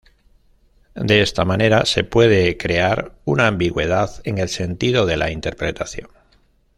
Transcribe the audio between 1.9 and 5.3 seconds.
puede crear una ambigüedad en el sentido de la